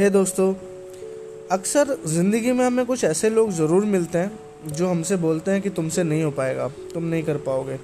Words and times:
हे 0.00 0.08
दोस्तों, 0.10 0.52
अक्सर 1.52 1.88
ज़िंदगी 2.08 2.52
में 2.52 2.64
हमें 2.64 2.84
कुछ 2.86 3.02
ऐसे 3.04 3.30
लोग 3.30 3.50
ज़रूर 3.52 3.84
मिलते 3.84 4.18
हैं 4.18 4.72
जो 4.74 4.86
हमसे 4.88 5.16
बोलते 5.16 5.50
हैं 5.50 5.60
कि 5.62 5.70
तुमसे 5.70 6.02
नहीं 6.02 6.22
हो 6.22 6.30
पाएगा, 6.30 6.68
तुम 6.94 7.04
नहीं 7.04 7.22
कर 7.22 7.36
पाओगे। 7.38 7.78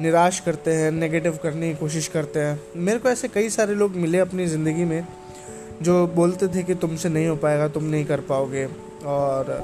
निराश 0.00 0.40
करते 0.40 0.72
हैं 0.72 0.90
नेगेटिव 0.92 1.38
करने 1.42 1.68
की 1.68 1.78
कोशिश 1.78 2.08
करते 2.08 2.40
हैं। 2.40 2.60
मेरे 2.78 2.98
को 2.98 3.08
ऐसे 3.08 3.28
कई 3.28 3.48
सारे 3.50 3.74
लोग 3.74 3.96
मिले 3.96 4.18
अपनी 4.18 4.46
ज़िंदगी 4.46 4.84
में 4.84 5.06
जो 5.82 6.06
बोलते 6.06 6.48
थे 6.48 6.62
कि 6.62 6.74
तुमसे 6.74 7.08
नहीं 7.08 7.28
हो 7.28 7.36
पाएगा, 7.36 7.68
तुम 7.68 7.84
नहीं 7.84 8.04
कर 8.04 8.20
पाओगे 8.22 8.66
और 9.06 9.56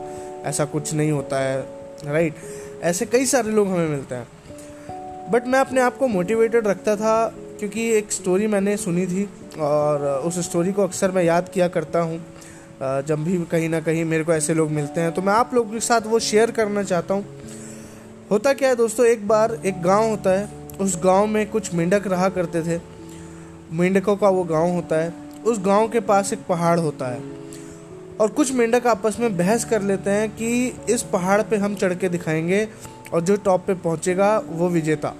ऐसा 0.44 0.64
कुछ 0.66 0.94
नहीं 0.94 1.10
होता 1.10 1.40
है 1.40 1.60
राइट 2.04 2.34
ऐसे 2.82 3.06
कई 3.06 3.26
सारे 3.26 3.50
लोग 3.50 3.68
हमें 3.68 3.88
मिलते 3.88 4.14
हैं। 4.14 5.30
बट 5.32 5.46
मैं 5.46 5.58
अपने 5.58 5.80
आप 5.80 5.96
को 5.98 6.08
मोटिवेटेड 6.08 6.66
रखता 6.66 6.96
था 6.96 7.14
क्योंकि 7.58 7.88
एक 7.92 8.12
स्टोरी 8.12 8.46
मैंने 8.46 8.76
सुनी 8.76 9.06
थी 9.06 9.28
और 9.60 10.06
उस 10.26 10.38
स्टोरी 10.40 10.72
को 10.72 10.82
अक्सर 10.82 11.10
मैं 11.10 11.22
याद 11.24 11.48
किया 11.48 11.68
करता 11.68 12.00
हूँ। 12.00 12.18
जब 13.06 13.24
भी 13.24 13.38
कहीं 13.50 13.68
ना 13.68 13.80
कहीं 13.80 14.04
मेरे 14.04 14.24
को 14.24 14.32
ऐसे 14.32 14.54
लोग 14.54 14.70
मिलते 14.70 15.00
हैं 15.00 15.12
तो 15.12 15.22
मैं 15.22 15.32
आप 15.32 15.54
लोगों 15.54 15.72
के 15.72 15.80
साथ 15.80 16.06
वो 16.06 16.18
शेयर 16.20 16.50
करना 16.50 16.82
चाहता 16.82 17.14
हूँ। 17.14 17.24
होता 18.30 18.52
क्या 18.52 18.68
है 18.68 18.76
दोस्तों, 18.76 19.06
एक 19.06 19.26
बार 19.28 19.58
एक 19.64 19.80
गाँव 19.82 20.08
होता 20.10 20.30
है, 20.30 20.48
उस 20.80 20.96
गाँव 21.04 21.26
में 21.26 21.48
कुछ 21.50 21.72
मेंढक 21.74 22.06
रहा 22.06 22.28
करते 22.28 22.62
थे। 22.62 22.80
मेंढकों 23.72 24.16
का 24.16 24.28
वो 24.28 24.44
गाँव 24.44 24.70
होता 24.70 24.96
है, 24.96 25.12
उस 25.44 25.58
गाँव 25.60 25.88
के 25.88 26.00
पास 26.02 26.32
एक 26.32 26.46
पहाड़ 26.48 26.78
होता 26.80 27.06
है 27.06 27.20
और 28.20 28.28
कुछ 28.28 28.52
मेंढक 28.52 28.86
आपस 28.86 29.16
में 29.20 29.36
बहस 29.36 29.64
कर 29.64 29.82
लेते 29.82 30.10
हैं 30.10 30.28
कि 30.30 30.76
इस 30.90 31.02
पहाड़ 31.02 31.40
पे 31.42 31.56
हम 31.56 31.74
चढ़ 31.74 31.94
के 31.94 32.08
दिखाएँगे 32.08 32.66
और 33.12 33.20
जो 33.20 33.36
टॉप 33.36 33.66
पे 33.66 33.74
पहुंचेगा 33.76 34.36
वो 34.48 34.68
विजेता। 34.68 35.14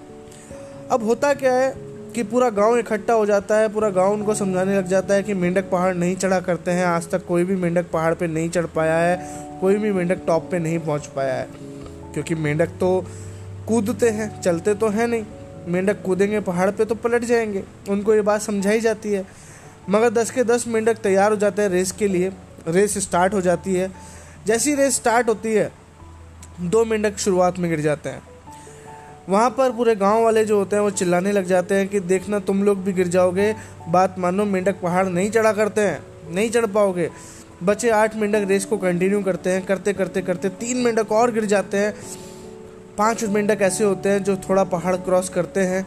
अब 0.91 1.05
होता 1.05 1.33
क्या 1.34 1.52
है 1.55 1.70
कि 2.19 2.23
पूरा 2.23 2.49
गाँव 2.51 2.77
इकट्ठा 2.79 3.15
हो 3.15 3.27
जाता 3.27 3.57
है, 3.57 3.69
पूरा 3.69 3.89
गाँव 3.91 4.12
उनको 4.12 4.34
समझाने 4.34 4.77
लग 4.79 4.87
जाता 4.87 5.15
है 5.15 5.23
कि 5.23 5.34
मेंढक 5.34 5.70
पहाड़ 5.70 5.95
नहीं 5.95 6.17
चढ़ा 6.17 6.41
करते 6.41 6.70
हैं। 6.70 6.87
आज 6.87 7.11
तक 7.11 7.27
कोई 7.27 7.45
भी 7.45 7.56
मेंढक 7.56 7.91
पहाड़ 7.91 8.15
पे 8.15 8.27
नहीं 8.27 8.51
चढ़ 8.51 8.67
पाया 8.67 8.97
है, 8.97 9.17
कोई 9.61 9.77
भी 9.77 9.92
मेंढक 9.92 10.23
टॉप 10.27 10.51
पे 10.51 10.59
नहीं 10.59 10.79
पहुँच 10.79 11.07
पाया 11.07 11.34
है। 11.34 11.48
क्योंकि 12.15 12.34
मेंढक 12.34 12.67
तो 12.67 13.07
कूदते 13.69 14.09
हैं, 14.09 14.41
चलते 14.41 14.75
तो 14.75 14.89
हैं 14.89 15.09
नहीं। 15.09 15.25
मेंढक 15.69 16.03
कूदेंगे 16.03 16.41
पहाड़ 16.41 16.70
पे 16.70 16.84
तो 16.84 16.95
पलट 16.95 17.25
जाएँगे, 17.25 17.62
उनको 17.89 18.15
ये 18.15 18.20
बात 18.20 18.42
समझाई 18.42 18.81
जाती 18.81 19.12
है। 19.12 19.25
मगर 19.91 20.11
दस 20.11 20.31
के 20.31 20.45
दस 20.45 20.67
मेंढक 20.69 20.95
तैयार 20.95 21.31
हो 21.31 21.37
जाते 21.37 21.62
हैं 21.62 21.69
रेस 21.69 21.92
के 21.92 22.09
लिए, 22.09 22.33
रेस 22.69 22.98
स्टार्ट 22.98 23.35
हो 23.35 23.41
जाती 23.41 23.75
है। 23.75 23.92
जैसी 24.47 24.75
रेस 24.75 24.95
स्टार्ट 24.95 25.29
होती 25.29 25.55
है, 25.55 25.73
दो 26.61 26.85
मेंढक 26.85 27.19
शुरुआत 27.19 27.59
में 27.59 27.70
गिर 27.70 27.81
जाते 27.81 28.09
हैं। 28.09 28.23
वहाँ 29.29 29.48
पर 29.51 29.73
पूरे 29.73 29.95
गाँव 29.97 30.23
वाले 30.25 30.45
जो 30.45 30.59
होते 30.59 30.77
हैं 30.77 30.83
वो 30.83 30.91
चिल्लाने 30.91 31.33
लग 31.33 31.45
जाते 31.45 31.75
हैं 31.75 31.89
कि 31.89 32.01
देखना 32.01 32.39
तुम 32.41 32.62
लोग 32.62 32.83
भी 32.84 32.93
गिर 32.93 33.09
जाओगे। 33.09 33.55
बात 33.89 34.15
मानो 34.19 34.45
मेंढक 34.45 34.81
पहाड़ 34.83 35.07
नहीं 35.07 35.31
चढ़ा 35.31 35.53
करते 35.53 35.81
हैं, 35.81 36.01
नहीं 36.31 36.51
चढ़ 36.51 36.67
पाओगे। 36.67 37.11
बचे 37.62 37.91
आठ 37.91 38.17
मेंढक 38.17 38.48
रेस 38.48 38.65
को 38.65 38.79
कंटिन्यू 38.79 39.23
करते 39.23 39.51
हैं, 39.51 39.65
करते 39.67 39.93
करते 39.93 40.23
करते 40.23 40.48
तीन 40.48 40.77
मेंढक 40.77 41.12
और 41.12 41.33
गिर 41.33 41.45
जाते 41.45 41.77
हैं। 41.77 41.95
पाँच 42.98 43.25
मेंढक 43.25 43.62
ऐसे 43.62 43.85
होते 43.85 44.09
हैं 44.09 44.23
जो 44.25 44.37
थोड़ा 44.37 44.65
पहाड़ 44.65 44.97
क्रॉस 44.97 45.29
करते 45.29 45.61
हैं। 45.61 45.87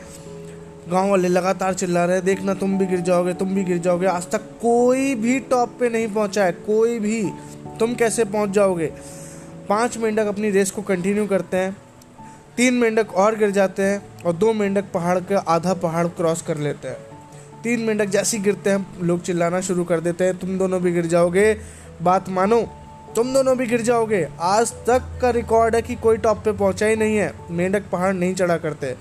गाँव 0.92 1.10
वाले 1.10 1.28
लगातार 1.28 1.74
चिल्ला 1.74 2.06
रहे 2.06 2.16
हैं, 2.16 2.26
देखना 2.26 2.54
तुम 2.54 2.78
भी 2.78 2.86
गिर 2.86 3.00
जाओगे, 3.00 3.34
तुम 3.34 3.56
भी 3.56 3.64
गिर 3.64 3.78
जाओगे। 3.78 4.06
आज 4.06 4.32
तक 4.32 4.42
कोई 4.62 5.16
भी 5.16 5.40
टॉप 5.40 5.76
पे 5.80 5.90
नहीं 5.90 6.08
पहुँचा 6.08 6.44
है, 6.44 6.52
कोई 6.52 7.00
भी। 7.00 7.24
तुम 7.80 7.96
कैसे 7.96 8.26
पहुँच 8.26 8.50
जाओगे? 8.50 8.92
पाँच 9.70 9.98
मेंढक 9.98 10.26
अपनी 10.26 10.50
रेस 10.50 10.72
को 10.72 10.82
कंटिन्यू 10.82 11.26
करते 11.28 11.58
हैं। 11.58 11.78
तीन 12.58 12.74
मेंढक 12.74 13.14
और 13.14 13.36
गिर 13.36 13.52
जाते 13.52 13.84
हैं 13.84 14.24
और 14.24 14.34
दो 14.34 14.54
मेंढक 14.54 14.86
पहाड़ 14.94 15.20
का 15.20 15.38
आधा 15.38 15.74
पहाड़ 15.74 16.08
क्रॉस 16.08 16.42
कर 16.42 16.58
लेते 16.58 16.88
हैं। 16.88 16.98
तीन 17.64 17.80
मेंढक 17.80 18.06
जैसे 18.06 18.38
ही 18.38 18.44
गिरते 18.44 18.70
हैं, 18.70 18.88
लोग 19.02 19.22
चिल्लाना 19.22 19.62
शुरू 19.62 19.84
कर 19.84 20.00
देते 20.00 20.24
हैं, 20.24 20.38
तुम 20.38 20.58
दोनों 20.58 20.82
भी 20.82 20.92
गिर 20.92 21.06
जाओगे। 21.06 21.58
बात 22.02 22.30
मानो, 22.30 22.62
तुम 23.16 23.34
दोनों 23.34 23.58
भी 23.58 23.66
गिर 23.66 23.82
जाओगे। 23.82 24.28
आज 24.40 24.72
तक 24.72 25.20
का 25.22 25.30
रिकॉर्ड 25.30 25.76
है 25.76 25.82
कि 25.82 25.96
कोई 25.96 26.18
टॉप 26.18 26.38
पे 26.38 26.52
पहुँचा 26.52 26.86
ही 26.86 26.96
नहीं 26.96 27.18
है। 27.18 27.34
मेंढक 27.52 27.84
पहाड़ 27.92 28.14
नहीं 28.14 28.36
चढ़ा 28.36 28.58
करते। 28.58 28.96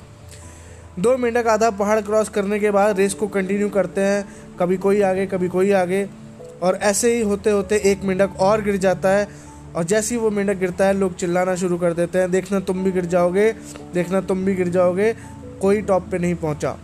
दो 0.99 1.17
मेंढक 1.17 1.47
आधा 1.47 1.71
पहाड़ 1.71 2.01
क्रॉस 2.01 2.29
करने 2.29 2.59
के 2.59 2.71
बाद 2.71 2.99
रेस 2.99 3.15
को 3.15 3.27
कंटिन्यू 3.27 3.69
करते 3.69 4.01
हैं, 4.01 4.25
कभी 4.61 4.77
कोई 4.77 5.03
आगे, 5.03 5.27
कभी 5.27 5.49
कोई 5.49 5.73
आगे। 5.73 6.09
और 6.63 6.79
ऐसे 6.83 7.15
ही 7.15 7.21
होते 7.23 7.51
होते 7.51 7.77
एक 7.85 8.03
मेंढक 8.03 8.31
और 8.41 8.63
गिर 8.63 8.77
जाता 8.77 9.09
है 9.09 9.50
और 9.77 9.85
जैसे 9.85 10.15
ही 10.15 10.21
वो 10.21 10.31
मेंढक 10.31 10.57
गिरता 10.57 10.85
है, 10.85 10.93
लोग 10.93 11.17
चिल्लाना 11.17 11.55
शुरू 11.55 11.79
कर 11.79 11.93
देते 11.93 12.19
हैं, 12.19 12.31
देखना 12.31 12.61
तुम 12.61 12.85
भी 12.85 12.93
गिर 12.93 13.05
जाओगे, 13.05 13.53
देखना 13.95 14.21
तुम 14.21 14.45
भी 14.45 14.55
गिर 14.55 14.69
जाओगे, 14.69 15.13
कोई 15.61 15.83
टॉप 15.83 16.09
पे 16.11 16.19
नहीं 16.19 16.35
पहुँचा। 16.35 16.79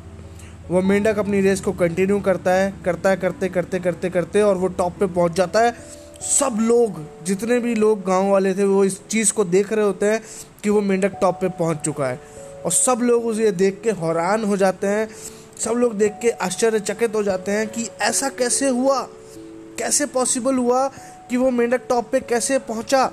वो 0.70 0.82
मेंढक 0.82 1.18
अपनी 1.18 1.40
रेस 1.40 1.60
को 1.60 1.72
कंटिन्यू 1.72 2.20
करता 2.20 2.50
है 2.50 2.74
करता 2.84 3.10
है, 3.10 3.16
करते 3.16 3.48
करते 3.48 3.78
करते 3.78 4.10
करते, 4.10 4.42
और 4.42 4.56
वो 4.56 4.68
टॉप 4.68 4.92
पे 5.00 5.06
पहुँच 5.06 5.32
जाता 5.32 5.60
है। 5.60 5.74
सब 6.20 6.58
लोग, 6.60 7.24
जितने 7.24 7.58
भी 7.58 7.74
लोग 7.74 8.04
गाँव 8.04 8.30
वाले 8.30 8.54
थे, 8.54 8.64
वो 8.64 8.84
इस 8.84 9.00
चीज़ 9.08 9.32
को 9.32 9.44
देख 9.44 9.72
रहे 9.72 9.84
होते 9.84 10.06
हैं 10.06 10.20
कि 10.62 10.70
वो 10.70 10.80
मेंढक 10.80 11.12
टॉप 11.20 11.40
पे 11.40 11.48
पहुँच 11.48 11.76
चुका 11.76 12.06
है। 12.06 12.20
और 12.64 12.72
सब 12.72 12.98
लोग 13.02 13.26
उसे 13.26 13.52
देख 13.52 13.80
के 13.84 13.90
हैरान 13.90 14.44
हो 14.44 14.56
जाते 14.56 14.86
हैं, 14.86 15.08
सब 15.58 15.70
लोग 15.70 15.94
देख 15.94 16.12
के 16.22 16.30
आश्चर्यचकित 16.30 17.14
हो 17.14 17.22
जाते 17.22 17.52
हैं 17.52 17.68
कि 17.68 17.88
ऐसा 18.00 18.28
कैसे 18.28 18.68
हुआ? 18.68 19.08
कैसे 19.78 20.06
पॉसिबल 20.06 20.54
हुआ 20.54 20.90
कि 21.30 21.36
वो 21.36 21.50
मेंढक 21.50 21.86
टॉप 21.88 22.10
पे 22.12 22.20
कैसे 22.20 22.58
पहुँचा? 22.58 23.10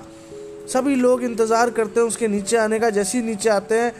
सभी 0.69 0.95
लोग 0.95 1.23
इंतज़ार 1.23 1.69
करते 1.69 1.99
हैं 1.99 2.07
उसके 2.07 2.27
नीचे 2.27 2.57
आने 2.57 2.79
का। 2.79 2.89
जैसे 2.89 3.17
ही 3.17 3.23
नीचे 3.23 3.49
आते 3.49 3.79
हैं, 3.79 3.91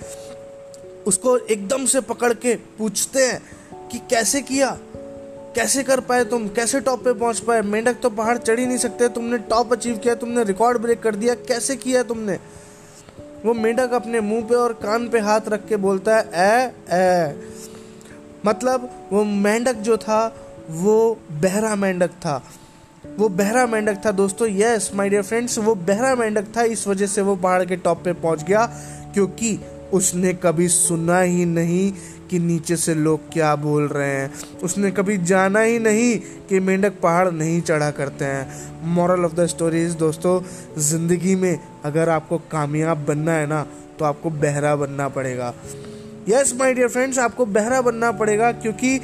उसको 1.08 1.38
एकदम 1.38 1.86
से 1.86 2.02
पकड़ 2.02 2.34
के 2.34 2.56
पूछते 2.78 3.26
हैं 3.26 3.42
कि 3.92 4.00
कैसे 4.10 4.42
किया? 4.42 4.70
कैसे 5.56 5.84
कर 5.84 6.00
पाए 6.00 6.24
तुम? 6.26 6.48
कैसे 6.48 6.80
टॉप 6.80 7.04
पे 7.06 7.14
पहुँच 7.14 7.40
पाए? 7.40 7.62
मेंढक 7.62 8.00
तो 8.02 8.10
पहाड़ 8.10 8.38
चढ़ 8.38 8.60
ही 8.60 8.66
नहीं 8.66 8.78
सकते। 8.78 9.10
तुमने 9.10 9.38
टॉप 9.50 9.74
अचीव 9.74 9.98
किया, 9.98 10.16
तुमने 10.16 10.44
रिकॉर्ड 10.44 10.78
ब्रेक 10.78 11.02
कर 11.02 11.16
दिया। 11.16 11.36
कैसे 11.48 11.76
किया 11.76 12.04
तुमने? 12.04 12.38
वो 13.46 13.54
मेंढक 13.54 13.94
अपने 13.94 14.20
मुँह 14.22 14.42
पे 14.42 14.56
और 14.56 14.74
कान 14.74 15.08
पे 15.10 15.20
हाथ 15.20 15.48
रख 15.48 15.68
के 15.68 15.76
बोलता 15.76 16.18
है 16.18 16.24
ए 16.34 16.72
ए 16.92 17.36
मतलब 18.46 18.90
वो 19.12 19.24
मेंढक 19.24 19.76
जो 19.82 19.98
था, 19.98 20.36
वो 20.70 21.18
बहरा 21.32 21.76
मेंढक 21.76 22.12
था। 22.20 22.42
वो 23.18 23.28
बहरा 23.30 23.66
मेंढक 23.68 24.02
था 24.06 24.12
दोस्तों 24.14 24.48
यस 24.50 24.90
माय 24.96 25.10
डियर 25.10 25.22
फ्रेंड्स 25.24 25.58
वो 25.60 25.76
बहरा 25.78 26.16
मेंढक 26.16 26.46
था, 26.58 26.62
इस 26.64 26.88
वजह 26.88 27.08
से 27.08 27.22
वो 27.22 27.36
पहाड़ 27.36 27.64
के 27.66 27.76
टॉप 27.78 28.04
पे 28.04 28.14
पहुँच 28.16 28.44
गया, 28.44 28.66
क्योंकि 29.14 29.60
उसने 29.94 30.34
कभी 30.36 30.68
सुना 30.70 31.20
ही 31.20 31.46
नहीं 31.46 31.92
कि 32.30 32.40
नीचे 32.40 32.76
से 32.76 32.94
लोग 32.96 33.32
क्या 33.34 33.56
बोल 33.58 33.88
रहे 33.88 34.10
हैं। 34.10 34.32
उसने 34.64 34.92
कभी 34.92 35.18
जाना 35.20 35.60
ही 35.60 35.78
नहीं 35.80 36.18
कि 36.50 36.60
मेंढक 36.60 37.00
पहाड़ 37.02 37.30
नहीं 37.32 37.62
चढ़ा 37.62 37.92
करते 37.92 38.26
हैं। 38.26 38.94
मॉरल 38.96 39.26
ऑफ़ 39.26 39.34
द 39.36 39.46
स्टोरीज 39.48 39.96
दोस्तों, 39.96 40.42
ज़िंदगी 40.82 41.36
में 41.36 41.60
अगर 41.86 42.10
आपको 42.10 42.38
कामयाब 42.52 43.06
बनना 43.08 43.34
है 43.34 43.48
ना 43.48 43.66
तो 44.00 44.06
आपको 44.06 44.30
बहरा 44.30 44.76
बनना 44.76 45.08
पड़ेगा। 45.10 45.54
यस 46.30 46.54
माय 46.56 46.74
डियर 46.74 46.88
फ्रेंड्स 46.88 47.20
आपको 47.20 47.46
बहरा 47.48 47.82
बनना 47.82 48.12
पड़ेगा 48.12 48.52
क्योंकि 48.54 48.96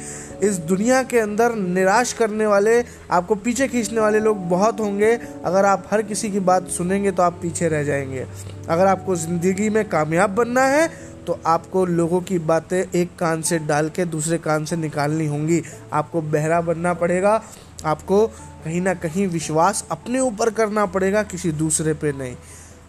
इस 0.42 0.56
दुनिया 0.68 1.02
के 1.02 1.18
अंदर 1.18 1.54
निराश 1.54 2.12
करने 2.12 2.46
वाले, 2.46 2.78
आपको 3.10 3.34
पीछे 3.36 3.66
खींचने 3.68 4.00
वाले 4.00 4.20
लोग 4.20 4.48
बहुत 4.48 4.80
होंगे। 4.80 5.12
अगर 5.44 5.64
आप 5.64 5.88
हर 5.92 6.02
किसी 6.02 6.30
की 6.30 6.40
बात 6.40 6.68
सुनेंगे 6.68 7.10
तो 7.10 7.22
आप 7.22 7.38
पीछे 7.42 7.68
रह 7.68 7.82
जाएँगे। 7.84 8.26
अगर 8.68 8.86
आपको 8.86 9.16
ज़िंदगी 9.16 9.68
में 9.70 9.84
कामयाब 9.88 10.30
बनना 10.30 10.64
है 10.66 10.88
तो 11.26 11.38
आपको 11.46 11.84
लोगों 11.86 12.20
की 12.20 12.38
बातें 12.40 12.78
एक 12.78 13.08
कान 13.18 13.42
से 13.42 13.58
डाल 13.60 13.88
के 13.88 14.04
दूसरे 14.06 14.38
कान 14.38 14.64
से 14.64 14.76
निकालनी 14.76 15.26
होंगी। 15.26 15.62
आपको 15.92 16.22
बहरा 16.22 16.60
बनना 16.60 16.94
पड़ेगा। 16.94 17.42
आपको 17.84 18.26
कहीं 18.64 18.80
ना 18.80 18.94
कहीं 18.94 19.26
विश्वास 19.26 19.84
अपने 19.90 20.20
ऊपर 20.20 20.50
करना 20.50 20.86
पड़ेगा, 20.86 21.22
किसी 21.22 21.52
दूसरे 21.52 21.94
पे 21.94 22.12
नहीं। 22.12 22.34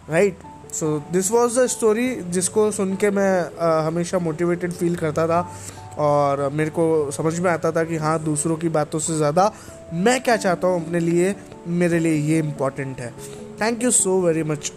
Right 0.10 0.38
so 0.74 0.88
this 1.12 1.32
was 1.32 1.60
the 1.60 1.66
story 1.68 2.10
जिसको 2.32 2.72
सुन 2.72 2.96
के 2.96 3.10
मैं 3.12 3.58
आ, 3.60 3.88
हमेशा 3.88 4.20
मोटिवेटेड 4.20 4.72
फील 4.72 4.96
करता 4.96 5.28
था 5.28 5.42
और 5.98 6.50
मेरे 6.54 6.70
को 6.70 7.12
समझ 7.12 7.40
में 7.40 7.50
आता 7.52 7.72
था 7.72 7.84
कि 7.84 7.98
हाँ 7.98 8.18
दूसरों 8.24 8.58
की 8.58 8.70
बातों 8.70 9.00
से 9.00 9.18
ज़्यादा 9.18 9.52
मैं 9.94 10.20
क्या 10.24 10.38
चाहता 10.38 10.68
हूँ 10.68 10.86
अपने 10.86 11.00
लिए 11.00 11.36
मेरे 11.68 12.00
लिए 12.00 12.14
ये 12.14 12.40
इंपॉर्टेंट 12.40 13.00
है। 13.00 13.12
Thank 13.62 13.84
you 13.84 13.92
so 13.92 14.20
very 14.22 14.44
much 14.44 14.72